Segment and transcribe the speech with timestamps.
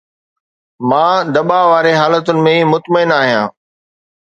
[0.89, 3.47] مان دٻاءُ واري حالتن ۾ مطمئن آهيان